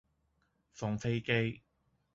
[0.73, 1.61] 放飛機